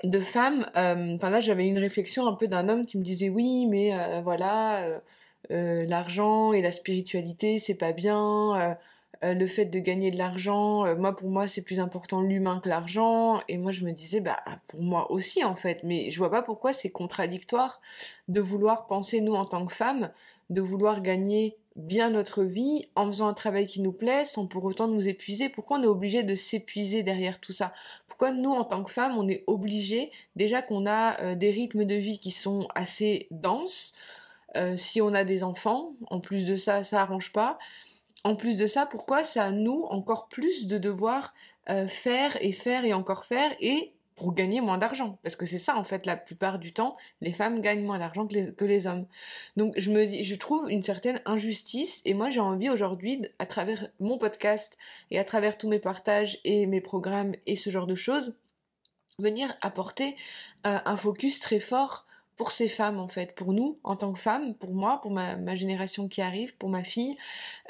de 0.04 0.21
femmes, 0.21 0.66
enfin 0.75 1.31
là 1.31 1.40
j'avais 1.40 1.66
une 1.66 1.78
réflexion 1.78 2.26
un 2.26 2.35
peu 2.35 2.49
d'un 2.49 2.69
homme 2.69 2.87
qui 2.87 2.99
me 2.99 3.04
disait 3.04 3.28
oui, 3.28 3.66
mais 3.66 3.92
voilà 4.23 5.00
euh, 5.50 5.84
l'argent 5.87 6.52
et 6.52 6.62
la 6.62 6.72
spiritualité, 6.72 7.58
c'est 7.58 7.75
pas 7.75 7.92
bien. 7.92 8.61
Euh, 8.61 8.75
le 9.25 9.46
fait 9.46 9.66
de 9.66 9.78
gagner 9.78 10.11
de 10.11 10.18
l'argent, 10.18 10.96
moi 10.96 11.14
pour 11.14 11.30
moi 11.30 11.46
c'est 11.46 11.62
plus 11.62 11.78
important 11.78 12.22
l'humain 12.22 12.58
que 12.58 12.68
l'argent, 12.68 13.40
et 13.46 13.56
moi 13.56 13.70
je 13.70 13.84
me 13.84 13.92
disais 13.92 14.18
bah 14.18 14.42
pour 14.66 14.82
moi 14.82 15.12
aussi 15.12 15.44
en 15.44 15.54
fait, 15.54 15.78
mais 15.84 16.11
je 16.11 16.18
vois 16.18 16.30
pas 16.30 16.42
pourquoi 16.42 16.72
c'est 16.72 16.90
contradictoire 16.90 17.80
de 18.26 18.40
vouloir 18.40 18.88
penser 18.88 19.20
nous 19.20 19.34
en 19.34 19.44
tant 19.44 19.64
que 19.64 19.72
femmes, 19.72 20.11
de 20.50 20.61
vouloir 20.61 21.02
gagner 21.02 21.56
bien 21.76 22.11
notre 22.11 22.42
vie 22.42 22.87
en 22.94 23.06
faisant 23.06 23.28
un 23.28 23.34
travail 23.34 23.66
qui 23.66 23.80
nous 23.80 23.92
plaît 23.92 24.25
sans 24.25 24.46
pour 24.46 24.64
autant 24.64 24.88
nous 24.88 25.08
épuiser. 25.08 25.49
Pourquoi 25.49 25.78
on 25.78 25.82
est 25.82 25.87
obligé 25.87 26.22
de 26.22 26.34
s'épuiser 26.34 27.02
derrière 27.02 27.40
tout 27.40 27.52
ça? 27.52 27.72
Pourquoi 28.08 28.32
nous, 28.32 28.50
en 28.50 28.64
tant 28.64 28.82
que 28.82 28.90
femmes, 28.90 29.16
on 29.16 29.28
est 29.28 29.44
obligé, 29.46 30.11
déjà 30.37 30.62
qu'on 30.62 30.87
a 30.87 31.20
euh, 31.20 31.34
des 31.34 31.50
rythmes 31.50 31.84
de 31.84 31.94
vie 31.94 32.18
qui 32.18 32.30
sont 32.30 32.68
assez 32.75 33.26
denses, 33.30 33.94
euh, 34.56 34.76
si 34.76 35.00
on 35.00 35.14
a 35.14 35.25
des 35.25 35.44
enfants, 35.44 35.94
en 36.11 36.21
plus 36.21 36.47
de 36.47 36.56
ça, 36.56 36.85
ça 36.85 37.00
arrange 37.00 37.32
pas. 37.32 37.59
En 38.25 38.37
plus 38.37 38.56
de 38.56 38.66
ça, 38.66 38.87
pourquoi 38.87 39.25
c'est 39.25 39.40
à 39.40 39.50
nous 39.50 39.85
encore 39.90 40.28
plus 40.28 40.66
de 40.66 40.78
devoir 40.78 41.35
euh, 41.71 41.87
faire 41.87 42.37
et 42.40 42.52
faire 42.52 42.85
et 42.85 42.92
encore 42.92 43.25
faire 43.25 43.52
et 43.61 43.92
pour 44.14 44.35
gagner 44.35 44.61
moins 44.61 44.78
d'argent? 44.78 45.18
Parce 45.23 45.35
que 45.35 45.47
c'est 45.47 45.59
ça, 45.59 45.76
en 45.76 45.85
fait, 45.85 46.06
la 46.06 46.16
plupart 46.16 46.59
du 46.59 46.73
temps, 46.73 46.97
les 47.21 47.32
femmes 47.32 47.61
gagnent 47.61 47.85
moins 47.85 47.99
d'argent 47.99 48.26
que 48.26 48.64
les, 48.64 48.87
hommes. 48.87 49.06
Donc, 49.56 49.75
je 49.76 49.90
me 49.90 50.06
dis, 50.06 50.23
je 50.23 50.37
trouve 50.37 50.71
une 50.71 50.82
certaine 50.82 51.21
injustice, 51.25 52.02
et 52.04 52.14
moi, 52.14 52.30
j'ai 52.30 52.40
envie 52.40 52.71
aujourd'hui, 52.71 53.26
à 53.38 53.47
travers 53.47 53.88
mon 53.99 54.18
podcast, 54.18 54.76
et 55.11 55.18
à 55.18 55.25
travers 55.25 55.59
tous 55.59 55.68
mes 55.68 55.80
partages, 55.80 56.38
et 56.44 56.66
mes 56.66 56.80
programmes, 56.80 57.35
et 57.47 57.56
ce 57.56 57.71
genre 57.71 57.87
de 57.87 57.97
choses, 57.97 58.38
venir 59.18 59.56
apporter 59.61 60.16
euh, 60.66 60.78
un 60.85 60.97
focus 60.97 61.40
très 61.40 61.61
fort 61.61 62.06
pour 62.37 62.53
ces 62.53 62.69
femmes 62.69 62.99
en 62.99 63.09
fait, 63.09 63.35
pour 63.35 63.53
nous 63.53 63.79
en 63.85 63.97
tant 63.97 64.12
que 64.12 64.19
femmes, 64.19 64.55
pour 64.55 64.75
moi, 64.75 65.01
pour 65.01 65.11
ma, 65.11 65.57
génération 65.57 66.09
qui 66.09 66.23
arrive, 66.23 66.57
pour 66.57 66.69
ma 66.69 66.85
fille, 66.85 67.17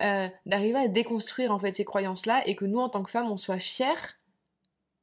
euh, 0.01 0.29
d'arriver 0.47 0.79
à 0.79 0.89
déconstruire 0.89 1.53
en 1.53 1.59
fait 1.59 1.73
ces 1.75 1.85
croyances-là 1.85 2.43
et 2.47 2.57
que 2.57 2.65
nous 2.65 2.79
en 2.79 2.89
tant 2.89 3.03
que 3.03 3.11
femmes 3.11 3.31
on 3.31 3.37
soit 3.37 3.59
fiers 3.59 4.17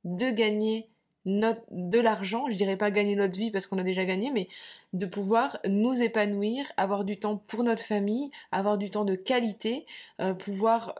de 0.03 0.31
gagner 0.31 0.89
de 1.25 1.99
l'argent, 1.99 2.49
je 2.49 2.55
dirais 2.55 2.77
pas 2.77 2.91
gagner 2.91 3.15
notre 3.15 3.37
vie 3.37 3.51
parce 3.51 3.67
qu'on 3.67 3.77
a 3.77 3.83
déjà 3.83 4.05
gagné, 4.05 4.31
mais 4.31 4.47
de 4.93 5.05
pouvoir 5.05 5.59
nous 5.67 6.01
épanouir, 6.01 6.65
avoir 6.77 7.03
du 7.03 7.19
temps 7.19 7.37
pour 7.37 7.63
notre 7.63 7.83
famille, 7.83 8.31
avoir 8.51 8.77
du 8.77 8.89
temps 8.89 9.05
de 9.05 9.15
qualité, 9.15 9.85
euh, 10.21 10.33
pouvoir 10.33 10.95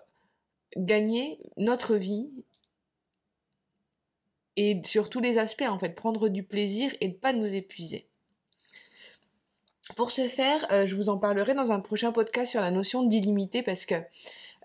gagner 0.75 1.39
notre 1.57 1.95
vie 1.95 2.29
et 4.55 4.81
sur 4.83 5.09
tous 5.09 5.21
les 5.21 5.37
aspects 5.37 5.65
en 5.67 5.79
fait, 5.79 5.95
prendre 5.95 6.27
du 6.27 6.43
plaisir 6.43 6.93
et 6.99 7.07
ne 7.07 7.13
pas 7.13 7.33
nous 7.33 7.53
épuiser. 7.53 8.08
Pour 9.95 10.11
ce 10.11 10.27
faire, 10.27 10.65
euh, 10.71 10.85
je 10.85 10.95
vous 10.95 11.09
en 11.09 11.17
parlerai 11.17 11.53
dans 11.53 11.71
un 11.71 11.79
prochain 11.79 12.11
podcast 12.11 12.51
sur 12.51 12.61
la 12.61 12.71
notion 12.71 13.03
d'illimité 13.03 13.63
parce 13.63 13.85
que 13.85 13.95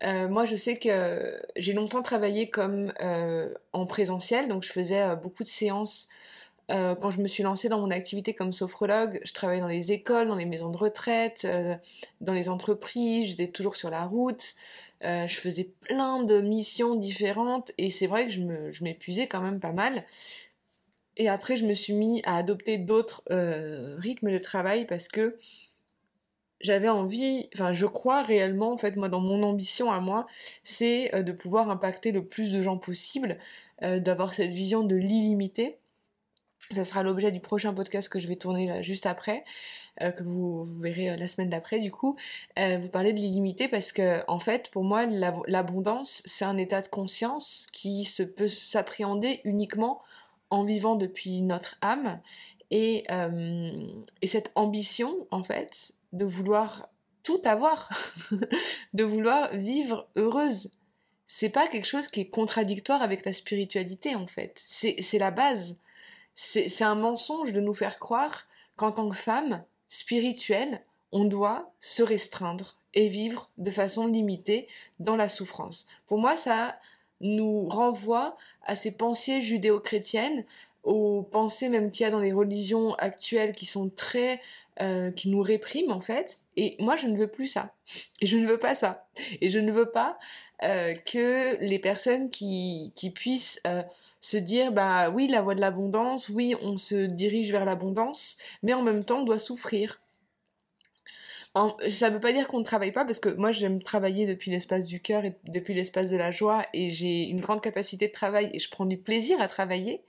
euh, 0.02 0.28
moi, 0.28 0.44
je 0.44 0.54
sais 0.54 0.76
que 0.76 1.40
j'ai 1.56 1.72
longtemps 1.72 2.02
travaillé 2.02 2.50
comme 2.50 2.92
euh, 3.00 3.52
en 3.72 3.86
présentiel, 3.86 4.48
donc 4.48 4.62
je 4.62 4.72
faisais 4.72 5.16
beaucoup 5.16 5.42
de 5.42 5.48
séances. 5.48 6.08
quand 6.68 7.10
je 7.10 7.20
me 7.20 7.28
suis 7.28 7.42
lancée 7.42 7.68
dans 7.68 7.78
mon 7.78 7.90
activité 7.90 8.34
comme 8.34 8.52
sophrologue, 8.52 9.20
je 9.24 9.32
travaillais 9.32 9.60
dans 9.60 9.68
les 9.68 9.92
écoles, 9.92 10.28
dans 10.28 10.34
les 10.34 10.46
maisons 10.46 10.70
de 10.70 10.76
retraite, 10.76 11.46
dans 12.20 12.32
les 12.32 12.48
entreprises, 12.48 13.30
j'étais 13.30 13.48
toujours 13.48 13.76
sur 13.76 13.90
la 13.90 14.04
route, 14.04 14.54
je 15.02 15.36
faisais 15.36 15.70
plein 15.82 16.22
de 16.22 16.40
missions 16.40 16.96
différentes 16.96 17.72
et 17.78 17.90
c'est 17.90 18.06
vrai 18.06 18.26
que 18.26 18.32
je 18.32 18.84
m'épuisais 18.84 19.26
quand 19.26 19.42
même 19.42 19.60
pas 19.60 19.72
mal. 19.72 20.04
Et 21.16 21.28
après, 21.28 21.56
je 21.56 21.64
me 21.64 21.74
suis 21.74 21.92
mis 21.92 22.22
à 22.24 22.36
adopter 22.36 22.78
d'autres 22.78 23.22
rythmes 23.98 24.32
de 24.32 24.38
travail 24.38 24.86
parce 24.86 25.08
que 25.08 25.36
j'avais 26.64 26.88
envie, 26.88 27.48
enfin 27.54 27.74
je 27.74 27.86
crois 27.86 28.22
réellement 28.22 28.72
en 28.72 28.78
fait 28.78 28.96
moi 28.96 29.08
dans 29.08 29.20
mon 29.20 29.42
ambition 29.42 29.92
à 29.92 30.00
moi, 30.00 30.26
c'est 30.62 31.14
euh, 31.14 31.22
de 31.22 31.30
pouvoir 31.32 31.70
impacter 31.70 32.10
le 32.10 32.24
plus 32.24 32.52
de 32.52 32.62
gens 32.62 32.78
possible, 32.78 33.38
euh, 33.82 34.00
d'avoir 34.00 34.34
cette 34.34 34.50
vision 34.50 34.82
de 34.82 34.96
l'illimité. 34.96 35.76
Ça 36.70 36.84
sera 36.86 37.02
l'objet 37.02 37.30
du 37.30 37.40
prochain 37.40 37.74
podcast 37.74 38.08
que 38.08 38.18
je 38.18 38.26
vais 38.26 38.36
tourner 38.36 38.82
juste 38.82 39.04
après, 39.04 39.44
euh, 40.00 40.10
que 40.10 40.22
vous, 40.22 40.64
verrez 40.80 41.14
la 41.18 41.26
semaine 41.26 41.50
d'après 41.50 41.78
du 41.78 41.90
coup. 41.92 42.16
vous 42.56 42.88
parlez 42.88 43.12
de 43.12 43.18
l'illimité 43.18 43.68
parce 43.68 43.92
que 43.92 44.22
en 44.28 44.38
fait 44.38 44.70
pour 44.70 44.84
moi 44.84 45.04
l'abondance 45.46 46.22
c'est 46.24 46.46
un 46.46 46.56
état 46.56 46.80
de 46.80 46.88
conscience 46.88 47.66
qui 47.72 48.04
se 48.04 48.22
peut 48.22 48.48
s'appréhender 48.48 49.42
uniquement 49.44 50.00
en 50.54 50.64
vivant 50.64 50.94
depuis 50.94 51.42
notre 51.42 51.76
âme 51.80 52.20
et, 52.70 53.04
et 54.22 54.26
cette 54.26 54.52
ambition 54.54 55.26
en 55.30 55.42
fait 55.42 55.92
de 56.12 56.24
vouloir 56.24 56.88
tout 57.24 57.40
avoir, 57.44 57.90
de 58.94 59.04
vouloir 59.04 59.54
vivre 59.56 60.08
heureuse. 60.16 60.70
C'est 61.26 61.50
pas 61.50 61.66
quelque 61.66 61.86
chose 61.86 62.06
qui 62.06 62.20
est 62.20 62.28
contradictoire 62.28 63.02
avec 63.02 63.24
la 63.24 63.32
spiritualité 63.32 64.14
en 64.14 64.26
fait. 64.26 64.62
C'est 64.64 65.18
la 65.18 65.30
base. 65.30 65.76
C'est 66.36 66.82
un 66.82 66.94
mensonge 66.94 67.52
de 67.52 67.60
nous 67.60 67.74
faire 67.74 67.98
croire 67.98 68.44
qu'en 68.76 68.92
tant 68.92 69.08
que 69.08 69.16
femme 69.16 69.64
spirituelle, 69.88 70.84
on 71.12 71.24
doit 71.24 71.72
se 71.80 72.02
restreindre 72.02 72.76
et 72.92 73.08
vivre 73.08 73.50
de 73.58 73.70
façon 73.70 74.06
limitée 74.06 74.68
dans 74.98 75.16
la 75.16 75.28
souffrance. 75.28 75.86
Pour 76.06 76.18
moi, 76.18 76.36
ça 76.36 76.78
nous 77.20 77.68
renvoie 77.68 78.36
à 78.64 78.76
ces 78.76 78.92
pensées 78.92 79.40
judéo-chrétiennes, 79.40 80.44
aux 80.82 81.22
pensées 81.22 81.68
même 81.68 81.90
qu'il 81.90 82.04
y 82.04 82.06
a 82.06 82.10
dans 82.10 82.20
les 82.20 82.32
religions 82.32 82.94
actuelles 82.96 83.52
qui 83.52 83.66
sont 83.66 83.88
très 83.88 84.40
euh, 84.80 85.12
qui 85.12 85.28
nous 85.28 85.40
réprime 85.40 85.92
en 85.92 86.00
fait. 86.00 86.38
Et 86.56 86.76
moi, 86.80 86.96
je 86.96 87.06
ne 87.06 87.16
veux 87.16 87.28
plus 87.28 87.46
ça. 87.46 87.72
Et 88.20 88.26
je 88.26 88.36
ne 88.36 88.46
veux 88.46 88.58
pas 88.58 88.74
ça. 88.74 89.06
Et 89.40 89.48
je 89.48 89.60
ne 89.60 89.70
veux 89.70 89.90
pas 89.90 90.18
euh, 90.64 90.94
que 90.94 91.56
les 91.60 91.78
personnes 91.78 92.28
qui, 92.28 92.92
qui 92.96 93.10
puissent 93.10 93.60
euh, 93.68 93.82
se 94.20 94.36
dire, 94.36 94.72
bah 94.72 95.10
oui, 95.10 95.28
la 95.28 95.42
voie 95.42 95.54
de 95.54 95.60
l'abondance, 95.60 96.28
oui, 96.28 96.56
on 96.62 96.76
se 96.76 97.06
dirige 97.06 97.52
vers 97.52 97.64
l'abondance, 97.64 98.38
mais 98.62 98.72
en 98.74 98.82
même 98.82 99.04
temps, 99.04 99.20
on 99.20 99.24
doit 99.24 99.38
souffrir. 99.38 100.00
Ça 101.88 102.10
ne 102.10 102.14
veut 102.14 102.20
pas 102.20 102.32
dire 102.32 102.48
qu'on 102.48 102.58
ne 102.58 102.64
travaille 102.64 102.90
pas, 102.90 103.04
parce 103.04 103.20
que 103.20 103.28
moi 103.28 103.52
j'aime 103.52 103.82
travailler 103.82 104.26
depuis 104.26 104.50
l'espace 104.50 104.86
du 104.86 105.00
cœur 105.00 105.24
et 105.24 105.36
depuis 105.44 105.74
l'espace 105.74 106.10
de 106.10 106.16
la 106.16 106.32
joie, 106.32 106.66
et 106.72 106.90
j'ai 106.90 107.24
une 107.24 107.40
grande 107.40 107.60
capacité 107.60 108.08
de 108.08 108.12
travail 108.12 108.50
et 108.52 108.58
je 108.58 108.68
prends 108.68 108.86
du 108.86 108.96
plaisir 108.96 109.40
à 109.40 109.46
travailler, 109.48 110.02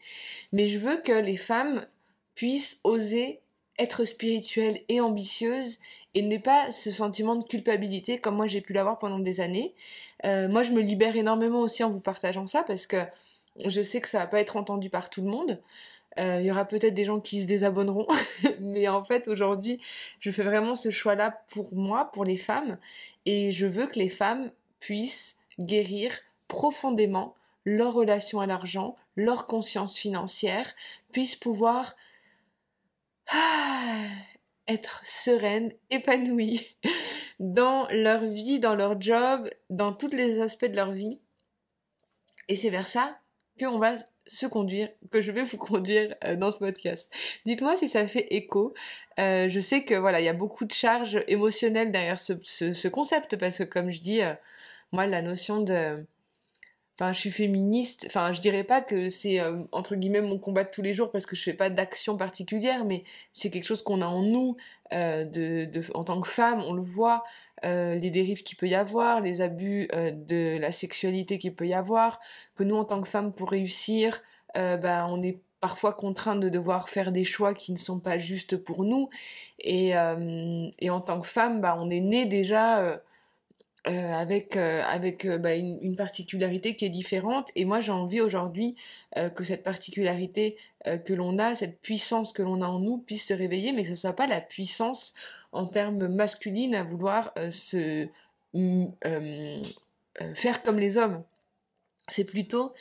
mais 0.51 0.67
je 0.67 0.79
veux 0.79 0.97
que 0.97 1.11
les 1.11 1.37
femmes 1.37 1.85
puissent 2.33 2.81
oser 2.83 3.41
être 3.77 4.05
spirituelle 4.05 4.81
et 4.89 5.01
ambitieuse 5.01 5.79
et 6.13 6.21
n'est 6.21 6.39
pas 6.39 6.71
ce 6.71 6.91
sentiment 6.91 7.35
de 7.35 7.43
culpabilité 7.43 8.19
comme 8.19 8.35
moi 8.35 8.47
j'ai 8.47 8.61
pu 8.61 8.73
l'avoir 8.73 8.99
pendant 8.99 9.19
des 9.19 9.41
années. 9.41 9.75
Euh, 10.25 10.47
moi 10.47 10.63
je 10.63 10.71
me 10.71 10.81
libère 10.81 11.15
énormément 11.15 11.61
aussi 11.61 11.83
en 11.83 11.91
vous 11.91 11.99
partageant 11.99 12.47
ça 12.47 12.63
parce 12.63 12.87
que 12.87 12.97
je 13.63 13.81
sais 13.81 14.01
que 14.01 14.07
ça 14.07 14.19
va 14.19 14.27
pas 14.27 14.39
être 14.39 14.57
entendu 14.57 14.89
par 14.89 15.09
tout 15.09 15.21
le 15.21 15.29
monde. 15.29 15.59
Euh, 16.17 16.39
il 16.39 16.45
y 16.45 16.51
aura 16.51 16.65
peut-être 16.65 16.93
des 16.93 17.03
gens 17.03 17.19
qui 17.19 17.41
se 17.41 17.47
désabonneront, 17.47 18.07
mais 18.61 18.87
en 18.87 19.03
fait 19.03 19.27
aujourd'hui 19.27 19.81
je 20.19 20.31
fais 20.31 20.43
vraiment 20.43 20.75
ce 20.75 20.89
choix-là 20.89 21.43
pour 21.49 21.73
moi, 21.75 22.11
pour 22.13 22.23
les 22.23 22.37
femmes, 22.37 22.77
et 23.25 23.51
je 23.51 23.65
veux 23.65 23.87
que 23.87 23.99
les 23.99 24.09
femmes 24.09 24.51
puissent 24.79 25.41
guérir 25.59 26.13
profondément 26.47 27.35
leur 27.65 27.93
relation 27.93 28.39
à 28.39 28.45
l'argent, 28.45 28.95
leur 29.15 29.47
conscience 29.47 29.97
financière, 29.97 30.73
puissent 31.11 31.35
pouvoir 31.35 31.95
ah, 33.29 34.05
être 34.67 35.01
sereine, 35.03 35.73
épanouie 35.89 36.75
dans 37.39 37.87
leur 37.89 38.23
vie, 38.23 38.59
dans 38.59 38.75
leur 38.75 39.01
job, 39.01 39.49
dans 39.69 39.93
tous 39.93 40.11
les 40.11 40.39
aspects 40.39 40.65
de 40.65 40.75
leur 40.75 40.91
vie. 40.91 41.19
Et 42.47 42.55
c'est 42.55 42.69
vers 42.69 42.87
ça 42.87 43.19
qu'on 43.59 43.79
va 43.79 43.95
se 44.27 44.45
conduire, 44.45 44.89
que 45.11 45.21
je 45.21 45.31
vais 45.31 45.43
vous 45.43 45.57
conduire 45.57 46.15
euh, 46.23 46.35
dans 46.35 46.51
ce 46.51 46.57
podcast. 46.57 47.11
Dites-moi 47.45 47.77
si 47.77 47.87
ça 47.89 48.07
fait 48.07 48.27
écho. 48.31 48.73
Euh, 49.19 49.49
je 49.49 49.59
sais 49.59 49.83
que 49.83 49.95
voilà, 49.95 50.19
il 50.19 50.25
y 50.25 50.29
a 50.29 50.33
beaucoup 50.33 50.65
de 50.65 50.71
charges 50.71 51.23
émotionnelles 51.27 51.91
derrière 51.91 52.19
ce, 52.19 52.87
concept 52.87 53.37
parce 53.37 53.57
que 53.59 53.63
comme 53.63 53.89
je 53.89 54.01
dis, 54.01 54.21
euh, 54.21 54.33
moi 54.91 55.05
la 55.07 55.21
notion 55.21 55.61
de 55.61 56.05
Enfin, 56.97 57.11
je 57.11 57.19
suis 57.19 57.31
féministe. 57.31 58.05
Enfin, 58.07 58.31
je 58.31 58.39
dirais 58.39 58.63
pas 58.63 58.81
que 58.81 59.09
c'est 59.09 59.41
euh, 59.41 59.63
entre 59.73 59.95
guillemets 59.95 60.21
mon 60.21 60.39
combat 60.39 60.63
de 60.63 60.69
tous 60.69 60.81
les 60.81 60.93
jours 60.93 61.11
parce 61.11 61.25
que 61.25 61.35
je 61.35 61.43
fais 61.43 61.53
pas 61.53 61.69
d'action 61.69 62.15
particulière, 62.15 62.85
mais 62.85 63.03
c'est 63.33 63.49
quelque 63.49 63.65
chose 63.65 63.81
qu'on 63.81 63.99
a 63.99 64.05
en 64.05 64.21
nous 64.21 64.55
euh, 64.93 65.25
de, 65.25 65.65
de, 65.65 65.83
en 65.93 66.05
tant 66.05 66.21
que 66.21 66.27
femme. 66.29 66.61
On 66.65 66.73
le 66.73 66.81
voit, 66.81 67.25
euh, 67.65 67.95
les 67.95 68.11
dérives 68.11 68.43
qu'il 68.43 68.57
peut 68.57 68.67
y 68.67 68.75
avoir, 68.75 69.19
les 69.19 69.41
abus 69.41 69.89
de 69.93 70.57
la 70.57 70.71
sexualité 70.71 71.37
qu'il 71.37 71.53
peut 71.53 71.67
y 71.67 71.73
avoir. 71.73 72.21
Que 72.55 72.63
nous, 72.63 72.75
en 72.75 72.85
tant 72.85 73.01
que 73.01 73.09
femmes, 73.09 73.33
pour 73.33 73.51
réussir, 73.51 74.21
bah, 74.55 75.07
on 75.09 75.21
est 75.21 75.39
parfois 75.59 75.93
contraintes 75.93 76.39
de 76.39 76.47
devoir 76.47 76.87
faire 76.89 77.11
des 77.11 77.25
choix 77.25 77.53
qui 77.53 77.73
ne 77.73 77.77
sont 77.77 77.99
pas 77.99 78.19
justes 78.19 78.55
pour 78.55 78.85
nous. 78.85 79.09
Et, 79.59 79.93
et 80.79 80.89
en 80.89 81.01
tant 81.01 81.19
que 81.19 81.27
femme, 81.27 81.59
bah, 81.59 81.75
on 81.77 81.89
est 81.89 81.99
né 81.99 82.25
déjà 82.25 83.01
euh, 83.87 84.13
avec 84.13 84.55
euh, 84.55 84.81
euh, 85.25 85.37
bah, 85.37 85.53
une, 85.53 85.95
particularité 85.95 86.75
qui 86.75 86.85
est 86.85 86.89
différente 86.89 87.51
et 87.55 87.65
moi 87.65 87.81
j'ai 87.81 87.91
envie 87.91 88.19
aujourd'hui 88.19 88.75
que 89.35 89.43
cette 89.43 89.63
particularité 89.63 90.57
que 91.05 91.13
l'on 91.13 91.37
a 91.37 91.55
cette 91.55 91.79
puissance 91.81 92.33
que 92.33 92.41
l'on 92.41 92.61
a 92.61 92.67
en 92.67 92.79
nous 92.79 92.97
puisse 92.97 93.27
se 93.27 93.33
réveiller 93.33 93.71
mais 93.71 93.83
que 93.83 93.89
ce 93.89 93.95
soit 93.95 94.15
pas 94.15 94.27
la 94.27 94.41
puissance 94.41 95.13
en 95.51 95.67
termes 95.67 96.07
masculines 96.07 96.73
à 96.73 96.83
vouloir 96.83 97.33
se 97.49 98.07
faire 100.33 100.63
comme 100.63 100.79
les 100.79 100.97
hommes. 100.97 101.23
C'est 102.09 102.25
plutôt 102.25 102.73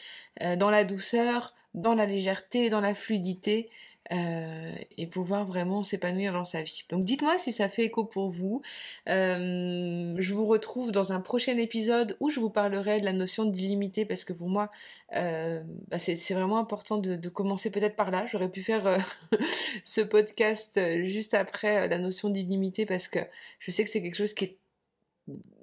dans 0.57 0.71
la 0.71 0.85
douceur, 0.85 1.55
dans 1.75 1.95
la 1.95 2.07
légèreté, 2.07 2.69
dans 2.69 2.81
la 2.81 2.95
fluidité, 2.95 3.71
euh, 4.13 4.73
et 4.99 5.07
pouvoir 5.07 5.47
vraiment 5.47 5.83
s'épanouir 5.83 6.35
dans 6.35 6.45
sa 6.45 6.63
vie. 6.63 6.85
Donc 6.91 7.05
dites-moi 7.05 7.39
si 7.39 7.53
ça 7.53 7.69
fait 7.69 7.85
écho 7.85 8.05
pour 8.05 8.31
vous. 8.31 8.61
Euh, 9.09 10.15
je 10.19 10.35
vous 10.35 10.47
retrouve 10.47 10.93
dans 10.93 11.13
un 11.13 11.21
prochain 11.21 11.57
épisode 11.57 12.17
où 12.21 12.29
je 12.29 12.39
vous 12.39 12.51
parlerai 12.51 13.01
de 13.01 13.05
la 13.07 13.15
notion 13.15 13.47
d'illimité 13.47 14.05
parce 14.05 14.25
que 14.25 14.35
pour 14.35 14.49
moi 14.49 14.71
euh, 15.17 15.63
bah, 15.89 15.99
c'est 15.99 16.35
vraiment 16.35 16.59
important 16.59 16.99
de, 16.99 17.17
de 17.17 17.29
commencer 17.31 17.71
peut-être 17.71 17.97
par 17.97 18.11
là. 18.11 18.27
J'aurais 18.27 18.51
pu 18.51 18.63
faire 18.63 18.99
ce 19.85 20.03
podcast 20.03 20.79
juste 21.03 21.33
après 21.33 21.89
la 21.89 21.99
notion 21.99 22.29
d'illimité 22.29 22.85
parce 22.85 23.09
que 23.09 23.21
je 23.59 23.71
sais 23.71 23.85
que 23.85 23.91
c'est 23.91 24.03
quelque 24.03 24.17
chose 24.17 24.35
qui 24.35 24.45
est 24.45 24.59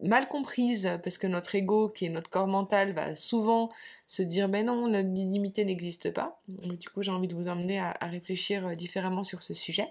mal 0.04 0.28
comprise 0.28 0.90
parce 1.04 1.18
que 1.18 1.28
notre 1.28 1.56
ego, 1.56 1.90
qui 1.90 2.06
est 2.06 2.10
notre 2.10 2.30
corps 2.30 2.48
mental, 2.48 2.94
va 2.94 3.16
souvent 3.16 3.70
se 4.08 4.24
dire 4.24 4.50
ben 4.50 4.66
non, 4.66 4.88
l'illimité 4.88 5.66
n'existe 5.66 6.12
pas. 6.12 6.42
Du 6.48 6.90
coup, 6.90 7.02
j'ai 7.02 7.12
envie 7.12 7.28
de 7.28 7.36
vous 7.36 7.48
emmener 7.48 7.80
à, 7.80 7.96
réfléchir 8.02 8.68
euh, 8.68 8.76
différemment 8.76 9.24
sur 9.24 9.42
ce 9.42 9.54
sujet. 9.54 9.88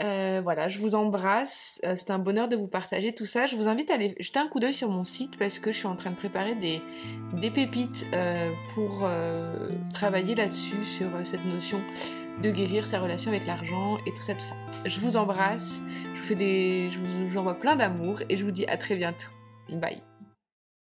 Euh, 0.00 0.40
voilà, 0.42 0.68
je 0.68 0.80
vous 0.80 0.96
embrasse. 0.96 1.80
Euh, 1.84 1.94
c'est 1.94 2.10
un 2.10 2.18
bonheur 2.18 2.48
de 2.48 2.56
vous 2.56 2.66
partager 2.66 3.14
tout 3.14 3.26
ça. 3.26 3.46
Je 3.46 3.54
vous 3.54 3.68
invite 3.68 3.90
à 3.90 3.94
aller 3.94 4.16
jeter 4.18 4.40
un 4.40 4.48
coup 4.48 4.58
d'œil 4.58 4.74
sur 4.74 4.90
mon 4.90 5.04
site 5.04 5.38
parce 5.38 5.60
que 5.60 5.70
je 5.70 5.78
suis 5.78 5.86
en 5.86 5.94
train 5.94 6.10
de 6.10 6.16
préparer 6.16 6.56
des, 6.56 6.82
des 7.34 7.50
pépites 7.50 8.04
pour 8.74 9.08
travailler 9.92 10.34
là-dessus, 10.34 10.84
sur 10.84 11.08
cette 11.24 11.44
notion 11.44 11.80
de 12.42 12.50
guérir 12.50 12.86
sa 12.86 12.98
relation 12.98 13.30
avec 13.30 13.46
l'argent 13.46 13.98
et 14.06 14.10
tout 14.10 14.22
ça, 14.22 14.34
tout 14.34 14.40
ça. 14.40 14.56
Je 14.84 14.98
vous 15.00 15.16
embrasse, 15.16 15.80
je 16.24 16.28
vous 16.28 16.38
fais 16.38 16.44
des, 16.44 16.90
je 16.90 16.98
vous 17.00 17.36
envoie 17.36 17.54
plein 17.54 17.76
d'amour 17.76 18.22
et 18.30 18.36
je 18.36 18.44
vous 18.44 18.50
dis 18.50 18.64
à 18.66 18.78
très 18.78 18.96
bientôt. 18.96 19.28
Bye. 19.68 20.02